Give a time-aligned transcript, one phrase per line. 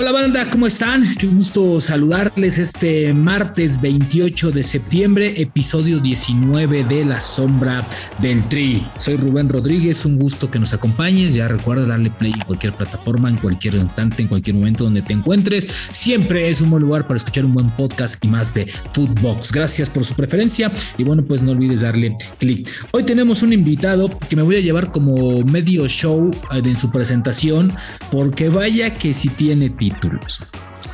[0.00, 1.02] Hola banda, ¿cómo están?
[1.16, 7.84] Qué gusto saludarles este martes 28 de septiembre, episodio 19 de La Sombra
[8.22, 8.86] del Tri.
[8.96, 11.34] Soy Rubén Rodríguez, un gusto que nos acompañes.
[11.34, 15.14] Ya recuerda darle play en cualquier plataforma, en cualquier instante, en cualquier momento donde te
[15.14, 15.66] encuentres.
[15.90, 19.50] Siempre es un buen lugar para escuchar un buen podcast y más de Footbox.
[19.50, 22.68] Gracias por su preferencia y bueno, pues no olvides darle clic.
[22.92, 26.92] Hoy tenemos un invitado que me voy a llevar como medio show eh, en su
[26.92, 27.72] presentación
[28.12, 30.40] porque vaya que si tiene títulos.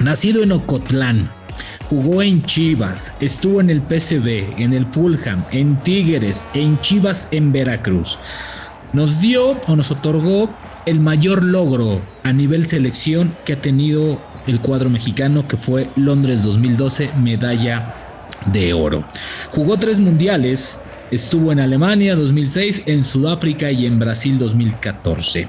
[0.01, 1.31] Nacido en Ocotlán,
[1.89, 7.53] jugó en Chivas, estuvo en el PCB, en el Fulham, en Tigres, en Chivas en
[7.53, 8.19] Veracruz.
[8.93, 10.51] Nos dio o nos otorgó
[10.87, 16.45] el mayor logro a nivel selección que ha tenido el cuadro mexicano, que fue Londres
[16.45, 17.95] 2012, medalla
[18.53, 19.05] de oro.
[19.51, 20.81] Jugó tres mundiales,
[21.15, 25.49] estuvo en Alemania 2006, en Sudáfrica y en Brasil 2014.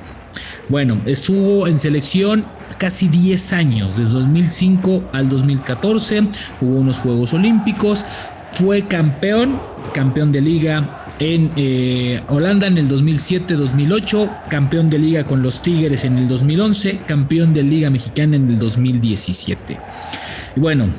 [0.69, 2.45] Bueno, estuvo en selección
[2.77, 6.27] casi 10 años, desde 2005 al 2014,
[6.61, 8.05] hubo unos Juegos Olímpicos,
[8.51, 9.59] fue campeón,
[9.93, 16.03] campeón de liga en eh, Holanda en el 2007-2008, campeón de liga con los Tigres
[16.05, 19.77] en el 2011, campeón de liga mexicana en el 2017.
[20.55, 20.89] Y bueno,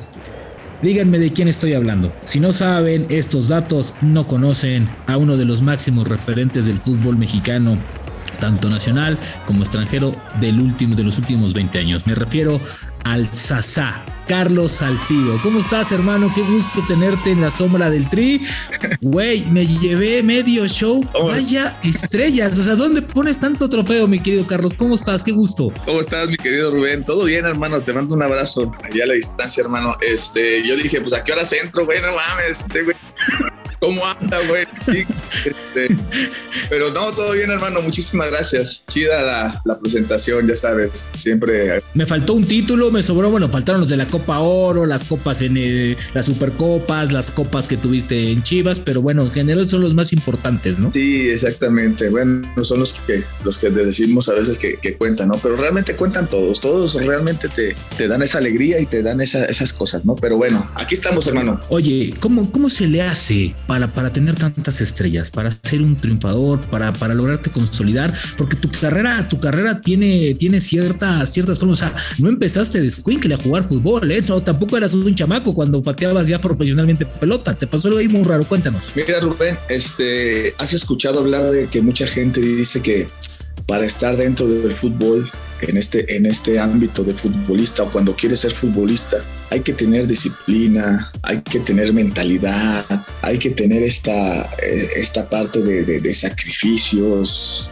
[0.81, 2.13] díganme de quién estoy hablando.
[2.21, 7.17] Si no saben estos datos, no conocen a uno de los máximos referentes del fútbol
[7.17, 7.75] mexicano
[8.39, 12.05] tanto nacional como extranjero del último, de los últimos 20 años.
[12.05, 12.59] Me refiero
[13.03, 15.39] al Sasá, Carlos Salcido.
[15.41, 16.31] ¿Cómo estás, hermano?
[16.35, 18.41] Qué gusto tenerte en la sombra del tri.
[19.01, 21.03] Güey, me llevé medio show.
[21.13, 22.57] Vaya estrellas.
[22.59, 24.73] O sea, ¿dónde pones tanto trofeo, mi querido Carlos?
[24.73, 25.23] ¿Cómo estás?
[25.23, 25.71] Qué gusto.
[25.85, 27.03] ¿Cómo estás, mi querido Rubén?
[27.03, 27.81] Todo bien, hermano.
[27.81, 29.95] Te mando un abrazo allá a la distancia, hermano.
[30.01, 32.95] Este, yo dije, pues a qué hora entro, güey, no mames, este, güey.
[33.79, 34.65] ¿Cómo anda, güey?
[35.45, 35.95] Este,
[36.69, 37.81] pero no, todo bien, hermano.
[37.81, 38.83] Muchísimas gracias.
[38.87, 41.05] Chida la, la, presentación, ya sabes.
[41.15, 41.81] Siempre.
[41.93, 43.29] Me faltó un título, me sobró.
[43.29, 47.67] Bueno, faltaron los de la Copa Oro, las copas en el, las Supercopas, las copas
[47.67, 50.91] que tuviste en Chivas, pero bueno, en general son los más importantes, ¿no?
[50.93, 52.09] Sí, exactamente.
[52.09, 55.37] Bueno, son los que, los que decimos a veces que, que cuentan, ¿no?
[55.37, 56.59] Pero realmente cuentan todos.
[56.59, 60.15] Todos realmente te, te dan esa alegría y te dan esa, esas cosas, ¿no?
[60.15, 61.59] Pero bueno, aquí estamos, hermano.
[61.69, 63.53] Oye, ¿cómo, cómo se le hace?
[63.67, 68.69] Para, para tener tantas estrellas, para ser un triunfador, para, para lograrte consolidar, porque tu
[68.69, 71.81] carrera, tu carrera tiene, tiene ciertas, ciertas formas.
[71.81, 74.23] O sea, no empezaste de squinkle a jugar fútbol, ¿eh?
[74.27, 77.55] No, tampoco eras un chamaco cuando pateabas ya profesionalmente pelota.
[77.55, 78.43] Te pasó algo ahí muy raro.
[78.45, 78.91] Cuéntanos.
[78.95, 83.07] Mira, Rubén, este, has escuchado hablar de que mucha gente dice que
[83.67, 85.29] para estar dentro del fútbol
[85.61, 89.17] en este, en este ámbito de futbolista o cuando quieres ser futbolista,
[89.49, 92.85] hay que tener disciplina, hay que tener mentalidad,
[93.21, 97.69] hay que tener esta, eh, esta parte de, sacrificios,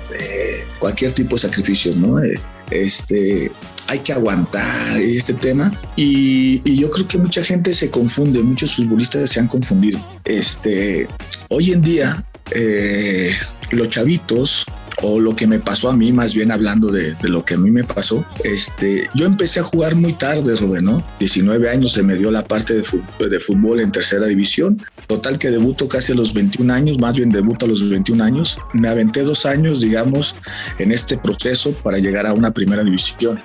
[0.79, 2.21] cualquier tipo de sacrificio, ¿no?
[2.23, 2.39] Eh,
[2.71, 3.51] este,
[3.87, 9.29] hay que aguantar este tema y, yo creo que mucha gente se confunde, muchos futbolistas
[9.29, 9.99] se han confundido.
[10.25, 11.07] Este,
[11.49, 13.31] hoy en día eh,
[13.71, 14.65] los chavitos
[15.01, 17.57] o lo que me pasó a mí, más bien hablando de, de, lo que a
[17.57, 21.05] mí me pasó, este, yo empecé a jugar muy tarde, Rubén, ¿no?
[21.19, 24.81] 19 años se me dio la parte de fútbol, de fútbol en tercera división.
[25.07, 28.57] Total que debuto casi a los 21 años, más bien debuto a los 21 años.
[28.73, 30.35] Me aventé dos años, digamos,
[30.79, 33.39] en este proceso para llegar a una primera división.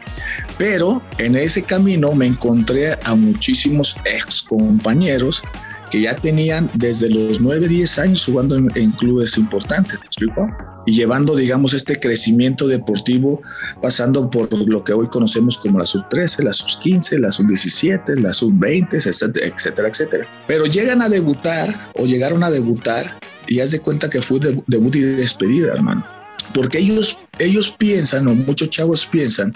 [0.57, 5.43] Pero en ese camino me encontré a muchísimos ex compañeros
[5.91, 10.49] que ya tenían desde los 9, 10 años jugando en, en clubes importantes, ¿me explico?
[10.91, 13.43] Y llevando, digamos, este crecimiento deportivo,
[13.81, 18.95] pasando por lo que hoy conocemos como la sub-13, la sub-15, la sub-17, la sub-20,
[18.95, 20.27] etcétera, etcétera.
[20.49, 24.97] Pero llegan a debutar o llegaron a debutar y haz de cuenta que fue debut
[24.97, 26.20] y despedida, hermano
[26.53, 29.53] porque ellos, ellos piensan, o muchos chavos piensan,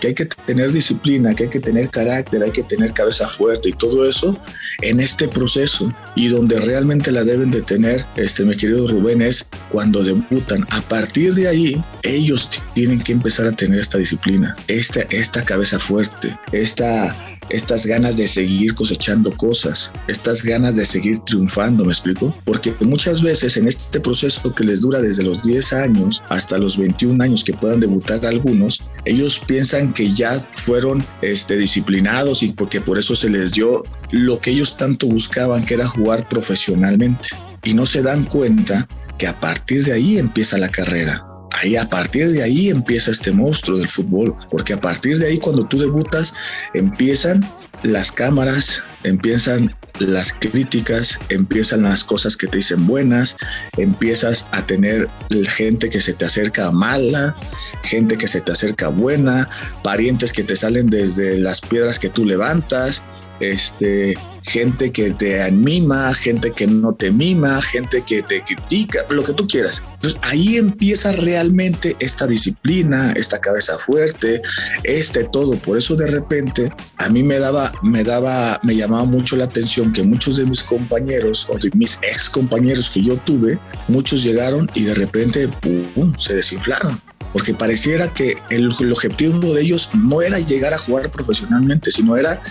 [0.00, 3.70] que hay que tener disciplina, que hay que tener carácter, hay que tener cabeza fuerte
[3.70, 4.36] y todo eso
[4.82, 5.92] en este proceso.
[6.14, 10.66] Y donde realmente la deben de tener, este, mi querido Rubén, es cuando debutan.
[10.70, 15.78] A partir de ahí, ellos tienen que empezar a tener esta disciplina, esta, esta cabeza
[15.78, 22.34] fuerte, esta estas ganas de seguir cosechando cosas, estas ganas de seguir triunfando, ¿me explico?
[22.44, 26.76] Porque muchas veces en este proceso que les dura desde los 10 años hasta los
[26.76, 32.80] 21 años que puedan debutar algunos, ellos piensan que ya fueron este, disciplinados y porque
[32.80, 37.28] por eso se les dio lo que ellos tanto buscaban, que era jugar profesionalmente.
[37.64, 38.86] Y no se dan cuenta
[39.18, 41.27] que a partir de ahí empieza la carrera.
[41.60, 45.38] Ahí a partir de ahí empieza este monstruo del fútbol, porque a partir de ahí
[45.38, 46.34] cuando tú debutas
[46.74, 47.44] empiezan
[47.82, 53.36] las cámaras, empiezan las críticas, empiezan las cosas que te dicen buenas,
[53.76, 55.08] empiezas a tener
[55.48, 57.36] gente que se te acerca mala,
[57.82, 59.48] gente que se te acerca buena,
[59.82, 63.02] parientes que te salen desde las piedras que tú levantas,
[63.40, 69.22] este, gente que te anima, gente que no te mima, gente que te critica, lo
[69.22, 69.82] que tú quieras.
[69.94, 74.42] Entonces ahí empieza realmente esta disciplina, esta cabeza fuerte,
[74.84, 75.52] este todo.
[75.52, 79.92] Por eso de repente a mí me daba, me daba, me llamaba mucho la atención
[79.92, 83.58] que muchos de mis compañeros o de mis ex compañeros que yo tuve,
[83.88, 85.48] muchos llegaron y de repente
[85.94, 87.00] pum, se desinflaron
[87.32, 92.42] porque pareciera que el, objetivo de ellos no era llegar a jugar profesionalmente, sino era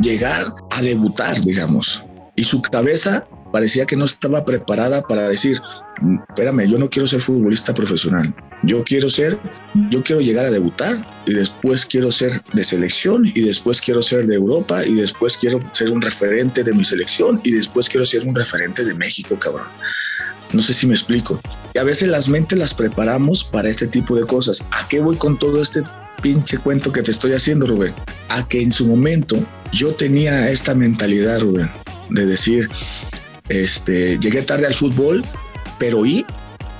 [0.00, 2.02] llegar a debutar, digamos.
[2.34, 5.60] Y su cabeza parecía que no estaba preparada para decir,
[6.28, 9.38] espérame, yo no quiero ser futbolista profesional, yo quiero ser,
[9.90, 14.26] yo quiero llegar a debutar y después quiero ser de selección y después quiero ser
[14.26, 18.26] de Europa y después quiero ser un referente de mi selección y después quiero ser
[18.26, 19.68] un referente de México, cabrón.
[20.52, 21.40] No sé si me explico.
[21.78, 24.66] A veces las mentes las preparamos para este tipo de cosas.
[24.70, 25.82] ¿A qué voy con todo este
[26.22, 27.94] pinche cuento que te estoy haciendo, Rubén?
[28.28, 29.36] A que en su momento
[29.72, 31.70] yo tenía esta mentalidad, Rubén,
[32.08, 32.68] de decir,
[33.48, 35.22] este, llegué tarde al fútbol,
[35.78, 36.24] pero ¿y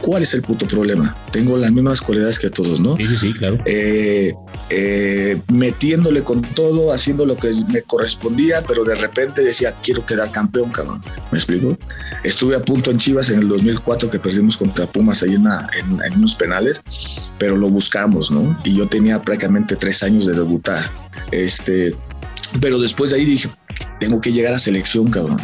[0.01, 1.17] ¿Cuál es el puto problema?
[1.33, 2.97] Tengo las mismas cualidades que todos, ¿no?
[2.97, 3.59] Sí, sí, sí, claro.
[3.65, 4.35] Eh,
[4.71, 10.31] eh, metiéndole con todo, haciendo lo que me correspondía, pero de repente decía, quiero quedar
[10.31, 11.03] campeón, cabrón.
[11.33, 11.77] ¿Me explico?
[12.23, 16.13] Estuve a punto en Chivas en el 2004 que perdimos contra Pumas ahí en, en
[16.17, 16.83] unos penales,
[17.39, 18.59] pero lo buscamos, ¿no?
[18.65, 20.91] Y yo tenía prácticamente tres años de debutar.
[21.31, 21.95] Este,
[22.61, 23.51] pero después de ahí dije,
[23.99, 25.41] tengo que llegar a selección, cabrón.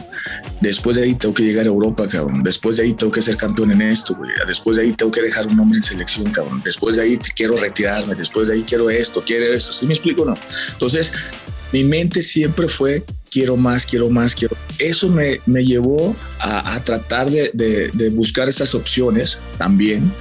[0.60, 2.43] Después de ahí tengo que llegar a Europa, cabrón.
[2.43, 4.31] Después de ahí tengo que ser campeón en esto, güey.
[4.46, 6.62] Después de ahí tengo que dejar un nombre en selección, cabrón.
[6.64, 8.14] Después de ahí quiero retirarme.
[8.14, 9.72] Después de ahí quiero esto, quiero esto.
[9.72, 10.34] ¿Sí me explico no?
[10.72, 11.12] Entonces,
[11.72, 14.56] mi mente siempre fue quiero más, quiero más, quiero.
[14.78, 20.12] Eso me, me llevó a, tratar de, de, buscar estas opciones también,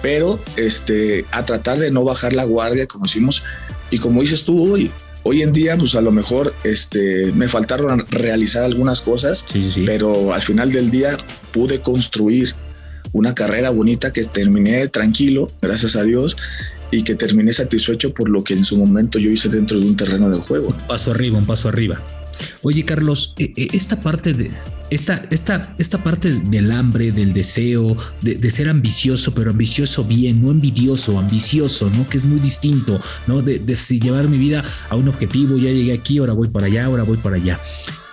[0.00, 3.44] pero este, a tratar de no bajar la guardia, como decimos.
[3.90, 4.90] Y como dices tú hoy,
[5.26, 9.46] Hoy en día, pues a lo mejor este, me faltaron realizar algunas cosas,
[9.86, 11.16] pero al final del día
[11.50, 12.54] pude construir
[13.12, 16.36] una carrera bonita que terminé tranquilo, gracias a Dios,
[16.90, 19.96] y que terminé satisfecho por lo que en su momento yo hice dentro de un
[19.96, 20.68] terreno de juego.
[20.68, 22.02] Un paso arriba, un paso arriba.
[22.62, 24.50] Oye, Carlos, eh, eh, esta parte de,
[24.94, 30.50] esta, esta, esta parte del hambre, del deseo, de, ser ambicioso, pero ambicioso bien, no
[30.50, 32.08] envidioso, ambicioso, ¿no?
[32.08, 33.42] Que es muy distinto, ¿no?
[33.42, 36.84] De, de llevar mi vida a un objetivo, ya llegué aquí, ahora voy para allá,
[36.84, 37.58] ahora voy para allá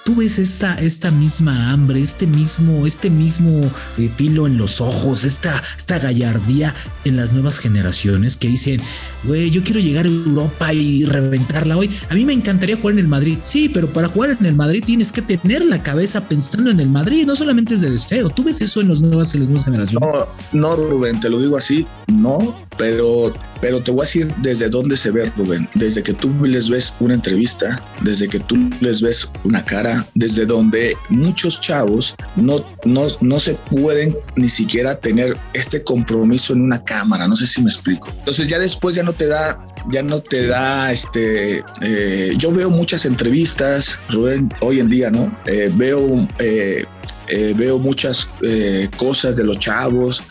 [0.03, 3.62] tú ves esta, esta misma hambre, este mismo, este mismo
[3.98, 6.74] eh, tilo en los ojos, esta, esta gallardía
[7.06, 8.81] en las nuevas generaciones que dicen,
[9.24, 11.89] güey, yo quiero llegar a Europa y reventarla hoy.
[12.09, 13.39] A mí me encantaría jugar en el Madrid.
[13.42, 16.89] Sí, pero para jugar en el Madrid tienes que tener la cabeza pensando en el
[16.89, 18.30] Madrid, no solamente es de deseo.
[18.30, 20.09] ¿Tú ves eso en, los nuevas, en las nuevas generaciones?
[20.53, 23.31] No, no, Rubén, te lo digo así, no, pero,
[23.62, 25.69] pero te voy a decir desde dónde se ve, Rubén.
[25.75, 30.48] Desde que tú les ves una entrevista, desde que tú les ves una cara, desde
[30.48, 36.83] donde muchos chavos no, no, no se pueden ni siquiera tener este compromiso en una
[36.83, 37.28] cámara.
[37.28, 38.10] No sé si me explico.
[38.18, 42.69] Entonces ya después ya no te da ya no te da este eh, yo veo
[42.69, 46.86] muchas entrevistas Rubén hoy en día no eh, veo eh,
[47.33, 50.22] eh, veo muchas eh, cosas de los chavos,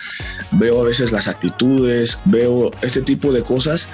[0.53, 3.89] veo a veces las actitudes, veo este tipo de cosas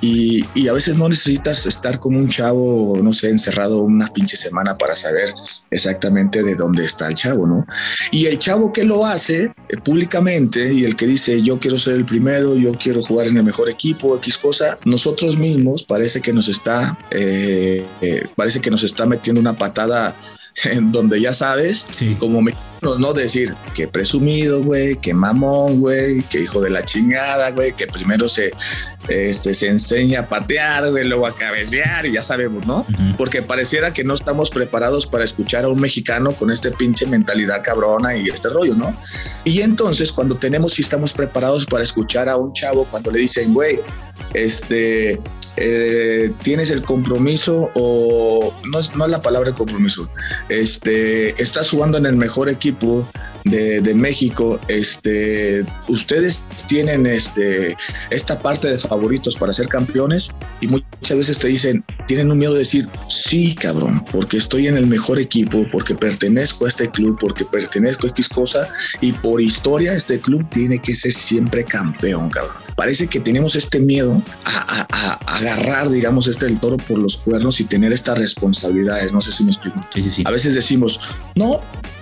[0.00, 4.78] y, a veces no necesitas estar como un chavo, no sé, encerrado una pinche semana
[4.78, 5.34] para saber
[5.70, 7.66] exactamente de dónde está el chavo, ¿no?
[8.12, 9.52] Y el chavo que lo hace eh,
[9.84, 13.44] públicamente y el que dice yo quiero ser el primero, yo quiero jugar en el
[13.44, 16.96] mejor equipo, X cosa, nosotros mismos parece que nos está,
[18.36, 20.16] parece que nos está metiendo una patada
[20.82, 21.86] donde ya sabes,
[22.18, 27.50] como me no decir que presumido, güey, que mamón, güey, que hijo de la chingada,
[27.50, 28.52] güey, que primero se,
[29.08, 32.86] este, se enseña a patear, güey, luego a cabecear y ya sabemos, ¿no?
[33.16, 37.62] Porque pareciera que no estamos preparados para escuchar a un mexicano con este pinche mentalidad
[37.64, 38.96] cabrona y este rollo, ¿no?
[39.44, 43.54] Y entonces cuando tenemos y estamos preparados para escuchar a un chavo cuando le dicen,
[43.54, 43.80] güey,
[44.34, 45.18] este,
[45.60, 50.08] eh, tienes el compromiso o no es, no es la palabra compromiso,
[50.48, 53.06] este, estás jugando en el mejor equipo
[53.50, 57.76] de, de, México, este, ustedes tienen este,
[58.10, 62.52] esta parte de favoritos para ser campeones y muchas veces te dicen, tienen un miedo
[62.52, 67.16] de decir, sí, cabrón, porque estoy en el mejor equipo, porque pertenezco a este club,
[67.20, 68.68] porque pertenezco a X cosa
[69.00, 72.56] y por historia este club tiene que ser siempre campeón, cabrón.
[72.76, 77.64] parece que tenemos este miedo a, agarrar, digamos, este del toro por los cuernos y
[77.64, 79.12] tener estas responsabilidades.
[79.12, 79.80] No sé si me explico.
[80.24, 81.00] A veces decimos,
[81.34, 81.60] no,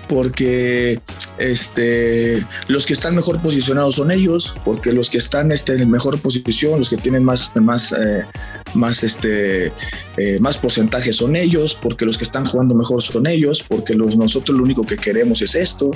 [0.08, 1.00] porque
[1.38, 6.18] este, los que están mejor posicionados son ellos, porque los que están este, en mejor
[6.20, 8.24] posición, los que tienen más, más, eh,
[8.76, 9.72] más, este,
[10.16, 14.16] eh, más porcentaje son ellos, porque los que están jugando mejor son ellos, porque los,
[14.16, 15.90] nosotros lo único que queremos es esto.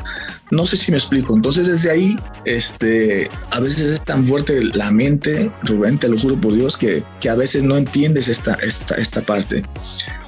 [0.50, 1.34] No sé si me explico.
[1.34, 6.40] Entonces desde ahí, este, a veces es tan fuerte la mente, Rubén, te lo juro
[6.40, 9.64] por Dios, que, que a veces no entiendes esta, esta, esta parte.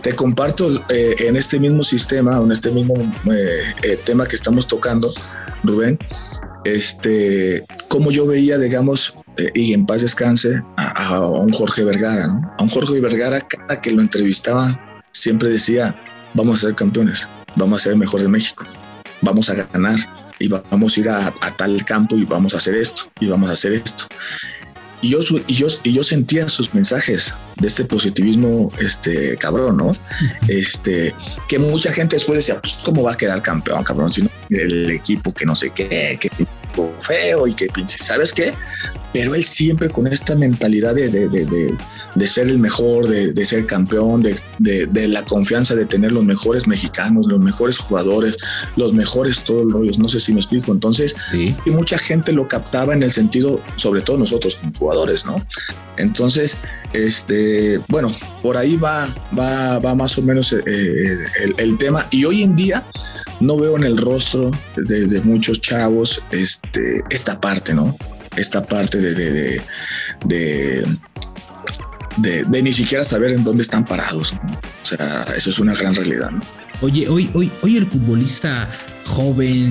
[0.02, 2.94] Te comparto eh, en este mismo sistema, en este mismo
[4.04, 5.10] tema que estamos tocando,
[5.62, 5.98] Rubén,
[6.64, 10.62] este, como yo veía, digamos, eh, y en paz descanse,
[11.08, 12.54] a, un Jorge Vergara, ¿no?
[12.58, 15.96] A un Jorge Vergara, cada que lo entrevistaba, siempre decía,
[16.34, 18.64] vamos a ser campeones, vamos a ser el mejor de México,
[19.20, 19.98] vamos a ganar
[20.38, 23.50] y vamos a ir a, a tal campo y vamos a hacer esto y vamos
[23.50, 24.06] a hacer esto.
[25.02, 25.18] Y yo,
[25.48, 29.90] y yo, y yo sentía sus mensajes de este positivismo, este cabrón, ¿no?
[30.46, 31.12] Este,
[31.48, 34.12] que mucha gente después decía, pues, ¿cómo va a quedar campeón, cabrón?
[34.12, 36.30] Si no, el equipo que no sé qué, que
[37.00, 38.52] feo y que pinche, ¿sabes qué?
[39.12, 41.76] Pero él siempre con esta mentalidad de, de, de,
[42.14, 47.26] de ser el mejor, de, ser campeón, de, la confianza de tener los mejores mexicanos,
[47.26, 48.36] los mejores jugadores,
[48.76, 50.72] los mejores todos los rollos, no sé si me explico.
[50.72, 55.36] Entonces, y mucha gente lo captaba en el sentido, sobre todo nosotros como jugadores, ¿no?
[55.96, 56.56] Entonces,
[56.92, 58.08] este, bueno,
[58.42, 62.06] por ahí va, va, va más o menos eh, el, el tema.
[62.10, 62.86] Y hoy en día,
[63.42, 67.96] no veo en el rostro de, muchos chavos este, esta parte, ¿no?
[68.36, 69.60] Esta parte de,
[70.24, 70.86] de,
[72.16, 74.32] de, ni siquiera saber en dónde están parados.
[74.32, 76.40] O sea, eso es una gran realidad, ¿no?
[76.80, 78.70] Oye, hoy, hoy, hoy el futbolista
[79.04, 79.70] joven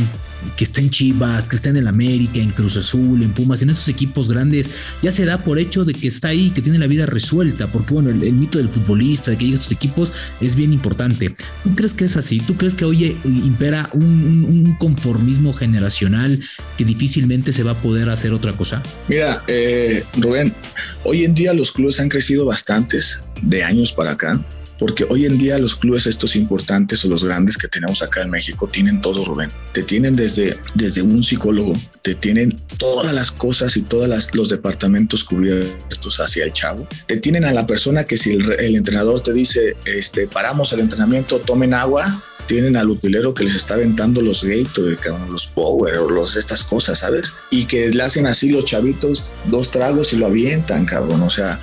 [0.56, 3.70] que está en Chivas, que está en el América, en Cruz Azul, en Pumas, en
[3.70, 4.70] esos equipos grandes,
[5.02, 7.94] ya se da por hecho de que está ahí, que tiene la vida resuelta, porque
[7.94, 11.34] bueno, el, mito del futbolista, de que llega a estos equipos, es bien importante.
[11.64, 12.40] ¿Tú crees que es así?
[12.40, 16.42] ¿Tú crees que hoy impera un, conformismo generacional
[16.78, 18.82] que difícilmente se va a poder hacer otra cosa?
[19.08, 20.56] Mira, eh, Rubén,
[21.04, 24.40] hoy en día los clubes han crecido bastantes de años para acá
[24.82, 28.32] porque hoy en día los clubes estos importantes o los grandes que tenemos acá en
[28.32, 29.52] México tienen todo, Rubén.
[29.74, 35.24] Te tienen desde, desde un psicólogo, te tienen todas las cosas y todos los departamentos
[35.24, 36.88] cubiertos hacia el chavo.
[37.06, 41.38] Te tienen a la persona que si el, entrenador te dice, este, paramos el entrenamiento,
[41.38, 44.98] tomen agua, tienen al utilero que les está aventando los Gatorade,
[45.30, 47.34] los Power, los estas cosas, ¿sabes?
[47.52, 51.22] Y que le hacen así los chavitos dos tragos y lo avientan, cabrón.
[51.22, 51.60] O sea,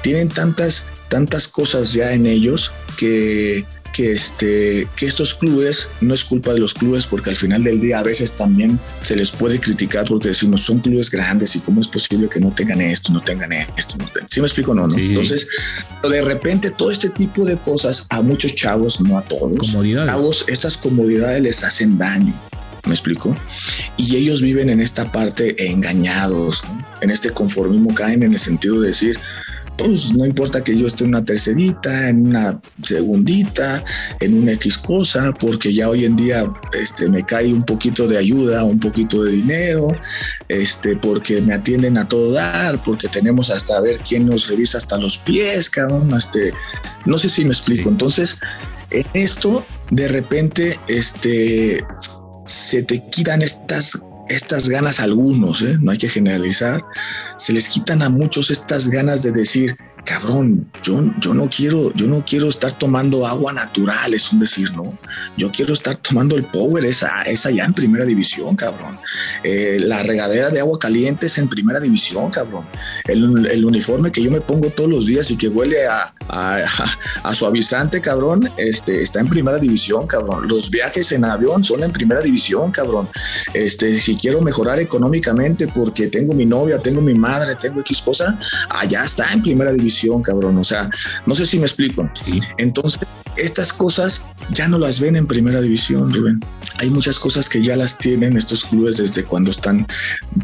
[0.00, 6.24] tienen tantas tantas cosas ya en ellos que, que, este, que estos clubes, no es
[6.24, 9.60] culpa de los clubes, porque al final del día a veces también se les puede
[9.60, 13.20] criticar porque decimos son clubes grandes y cómo es posible que no tengan esto, no
[13.20, 13.98] tengan esto.
[13.98, 14.74] No ¿Sí me explico?
[14.74, 14.96] No, no.
[14.96, 15.48] Entonces,
[16.02, 20.78] de repente todo este tipo de cosas a muchos chavos, no a todos, chavos, estas
[20.78, 22.32] comodidades les hacen daño.
[22.86, 23.36] ¿Me explico?
[23.98, 26.64] Y ellos viven en esta parte engañados,
[27.02, 29.18] en este conformismo, caen en el sentido de decir,
[29.76, 33.84] pues no importa que yo esté en una tercerita, en una segundita,
[34.20, 38.18] en una X cosa, porque ya hoy en día este, me cae un poquito de
[38.18, 39.96] ayuda, un poquito de dinero,
[40.48, 44.98] este, porque me atienden a todo dar, porque tenemos hasta ver quién nos revisa hasta
[44.98, 46.52] los pies, cabrón, este,
[47.04, 47.88] no sé si me explico.
[47.88, 48.38] Entonces,
[48.90, 51.84] en esto, de repente, este,
[52.46, 53.98] se te quitan estas
[54.32, 55.78] estas ganas a algunos, ¿eh?
[55.80, 56.84] no hay que generalizar,
[57.36, 62.06] se les quitan a muchos estas ganas de decir, cabrón, yo, yo no quiero, yo
[62.06, 64.98] no quiero estar tomando agua natural, es un decir, ¿no?
[65.36, 68.98] Yo quiero estar tomando el power, esa, esa ya en primera división, cabrón.
[69.44, 72.66] Eh, la regadera de agua caliente es en primera división, cabrón.
[73.04, 76.64] El, uniforme que yo me pongo todos los días y que huele a, a,
[77.22, 80.48] a, suavizante, cabrón, este, está en primera división, cabrón.
[80.48, 83.08] Los viajes en avión son en primera división, cabrón.
[83.54, 88.38] Este, si quiero mejorar económicamente porque tengo mi novia, tengo mi madre, tengo X cosa,
[88.68, 89.91] allá está en primera división
[90.22, 90.58] cabrón.
[90.58, 90.88] O sea,
[91.26, 92.08] no sé si me explico.
[92.58, 93.00] Entonces,
[93.36, 96.40] estas cosas ya no las ven en primera división, Rubén.
[96.78, 99.86] Hay muchas cosas que ya las tienen estos clubes desde cuando están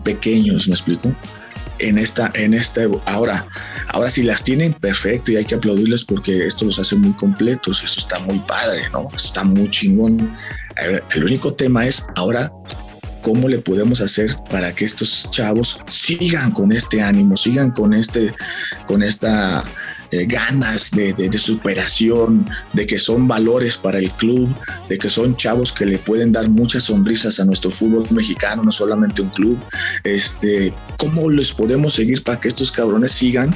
[0.05, 1.15] pequeños, ¿me explico?
[1.81, 3.47] En esta, en esta, ahora,
[3.89, 7.83] ahora si las tienen, perfecto, y hay que aplaudirles porque esto los hace muy completos,
[7.85, 9.09] eso está muy padre, ¿no?
[9.15, 10.37] Está muy chingón.
[11.15, 12.51] El único tema es ahora
[13.23, 18.35] cómo le podemos hacer para que estos chavos sigan con este ánimo, sigan con este,
[18.87, 19.65] con esta
[20.11, 24.49] eh, ganas de, superación, de que son valores para el club,
[24.89, 28.73] de que son chavos que le pueden dar muchas sonrisas a nuestro fútbol mexicano, no
[28.73, 29.59] solamente un club.
[30.05, 33.55] este, cómo les podemos seguir para que estos cabrones sigan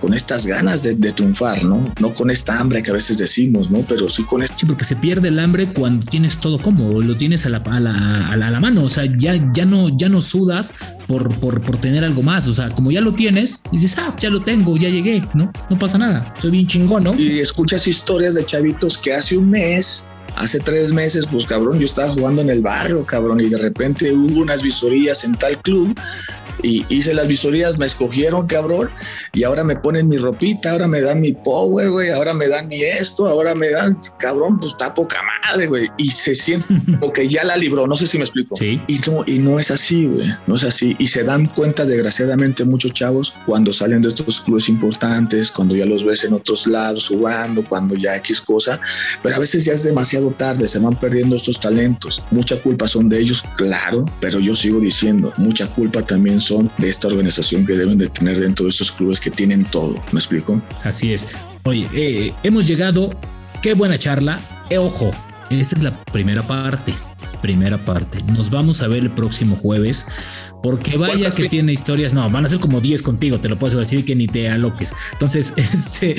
[0.00, 1.92] con estas ganas de, triunfar, ¿no?
[2.00, 3.80] No con esta hambre que a veces decimos, ¿no?
[3.80, 4.56] Pero sí con esto.
[4.58, 7.80] Sí, porque se pierde el hambre cuando tienes todo cómodo, lo tienes a la, a
[7.80, 10.74] la, a la, mano, o sea, ya, ya, no, ya no sudas
[11.06, 14.30] por, por, por tener algo más, o sea, como ya lo tienes, dices, ah, ya
[14.30, 15.52] lo tengo, ya llegué, ¿no?
[15.68, 17.14] No pasa nada, soy bien chingón, ¿no?
[17.14, 20.06] Y escuchas historias de chavitos que hace un mes
[20.36, 24.12] hace tres meses, pues cabrón, yo estaba jugando en el barrio, cabrón, y de repente
[24.12, 25.98] hubo unas visorías en tal club
[26.62, 28.90] y hice las visorías, me escogieron, cabrón,
[29.32, 32.68] y ahora me ponen mi ropita, ahora me dan mi power, güey, ahora me dan
[32.68, 36.66] mi esto, ahora me dan, cabrón, pues está poca madre, güey, y se siente
[37.14, 38.56] que ya la libró, no sé si me explico.
[38.56, 38.80] Sí.
[38.86, 42.64] Y no, y no es así, güey, no es así, y se dan cuenta, desgraciadamente,
[42.64, 47.08] muchos chavos cuando salen de estos clubes importantes, cuando ya los ves en otros lados
[47.08, 48.80] jugando, cuando ya X cosa,
[49.22, 52.22] pero a veces ya es demasiado tarde, se van perdiendo estos talentos.
[52.30, 56.88] Mucha culpa son de ellos, claro, pero yo sigo diciendo, mucha culpa también son de
[56.88, 60.02] esta organización que deben de tener dentro de estos clubes que tienen todo.
[60.12, 60.60] ¿Me explico?
[60.82, 61.28] Así es.
[61.62, 63.10] Oye, eh, hemos llegado,
[63.62, 64.40] qué buena charla.
[64.68, 65.12] Eh, ojo,
[65.48, 66.92] esta es la primera parte.
[67.40, 68.18] Primera parte.
[68.24, 70.06] Nos vamos a ver el próximo jueves.
[70.62, 72.14] Porque vaya que tiene historias.
[72.14, 74.92] No, van a ser como 10 contigo, te lo puedo decir que ni te aloques.
[75.12, 76.16] Entonces, este,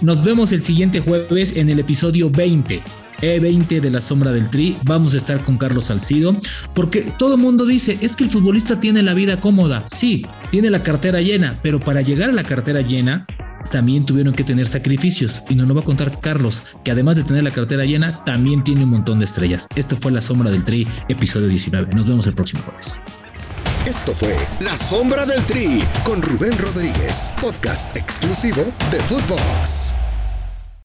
[0.00, 2.82] nos vemos el siguiente jueves en el episodio 20.
[3.22, 4.76] E20 de la sombra del Tri.
[4.84, 6.36] Vamos a estar con Carlos Salcido,
[6.74, 9.86] porque todo mundo dice, es que el futbolista tiene la vida cómoda.
[9.90, 13.24] Sí, tiene la cartera llena, pero para llegar a la cartera llena,
[13.70, 15.42] también tuvieron que tener sacrificios.
[15.48, 18.64] Y nos lo va a contar Carlos, que además de tener la cartera llena, también
[18.64, 19.68] tiene un montón de estrellas.
[19.76, 21.94] Esto fue La Sombra del Tri, episodio 19.
[21.94, 23.00] Nos vemos el próximo jueves.
[23.86, 29.94] Esto fue La Sombra del Tri con Rubén Rodríguez, podcast exclusivo de Footbox.